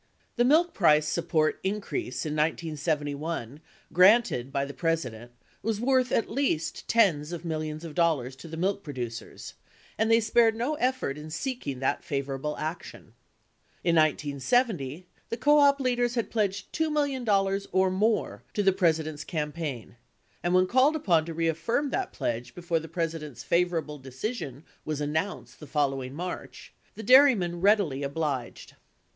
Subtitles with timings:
[0.35, 3.61] The milk price support increase in 1971
[3.93, 5.31] granted by the President
[5.61, 9.53] was worth at least tens of millions of dollars to the milk producers,
[9.99, 13.13] and they spared no effort in seeking that favorable action.
[13.83, 17.23] In 1970, the co op leaders had pledged $2 million
[17.71, 19.97] "or more" to the President's campaign
[20.41, 25.59] and, when called upon to reaffirm that pledge before the President's favorable decision was announced
[25.59, 28.73] the following March, the dairymen readily obliged.